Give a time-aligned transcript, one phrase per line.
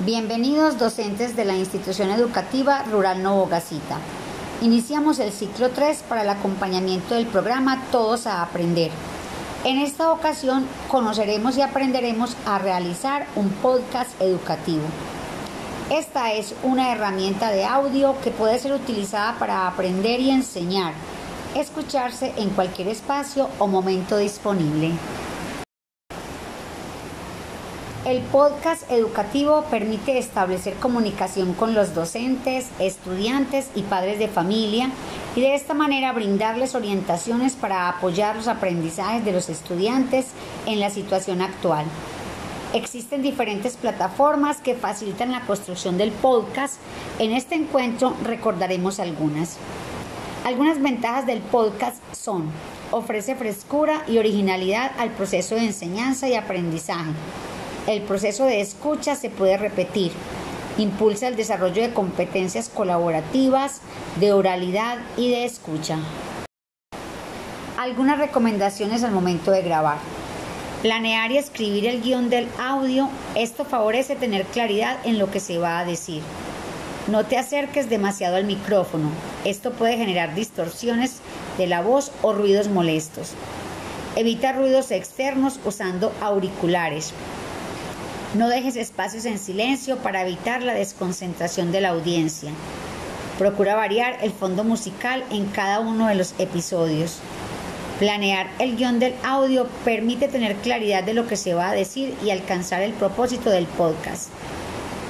[0.00, 3.96] Bienvenidos docentes de la institución educativa Rural Novogacita.
[4.60, 8.90] Iniciamos el ciclo 3 para el acompañamiento del programa Todos a Aprender.
[9.64, 14.84] En esta ocasión conoceremos y aprenderemos a realizar un podcast educativo.
[15.90, 20.92] Esta es una herramienta de audio que puede ser utilizada para aprender y enseñar,
[21.54, 24.92] escucharse en cualquier espacio o momento disponible.
[28.06, 34.92] El podcast educativo permite establecer comunicación con los docentes, estudiantes y padres de familia
[35.34, 40.26] y de esta manera brindarles orientaciones para apoyar los aprendizajes de los estudiantes
[40.66, 41.84] en la situación actual.
[42.74, 46.76] Existen diferentes plataformas que facilitan la construcción del podcast.
[47.18, 49.56] En este encuentro recordaremos algunas.
[50.44, 52.52] Algunas ventajas del podcast son
[52.92, 57.10] ofrece frescura y originalidad al proceso de enseñanza y aprendizaje
[57.86, 60.12] el proceso de escucha se puede repetir.
[60.76, 63.80] Impulsa el desarrollo de competencias colaborativas,
[64.20, 65.98] de oralidad y de escucha.
[67.78, 69.98] Algunas recomendaciones al momento de grabar.
[70.82, 73.08] Planear y escribir el guion del audio.
[73.34, 76.22] Esto favorece tener claridad en lo que se va a decir.
[77.06, 79.10] No te acerques demasiado al micrófono.
[79.44, 81.20] Esto puede generar distorsiones
[81.56, 83.32] de la voz o ruidos molestos.
[84.16, 87.12] Evita ruidos externos usando auriculares.
[88.36, 92.50] No dejes espacios en silencio para evitar la desconcentración de la audiencia.
[93.38, 97.20] Procura variar el fondo musical en cada uno de los episodios.
[97.98, 102.14] Planear el guion del audio permite tener claridad de lo que se va a decir
[102.22, 104.28] y alcanzar el propósito del podcast.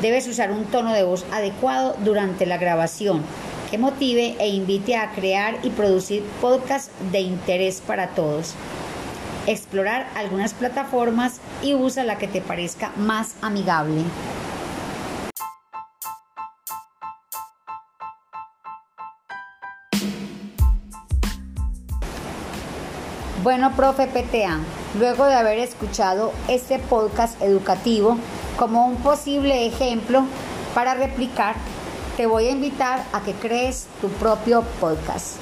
[0.00, 3.22] Debes usar un tono de voz adecuado durante la grabación
[3.70, 8.56] que motive e invite a crear y producir podcasts de interés para todos
[9.46, 14.02] explorar algunas plataformas y usa la que te parezca más amigable.
[23.42, 24.60] Bueno, profe PTA,
[25.00, 28.16] luego de haber escuchado este podcast educativo
[28.56, 30.24] como un posible ejemplo
[30.74, 31.56] para replicar,
[32.16, 35.38] te voy a invitar a que crees tu propio podcast.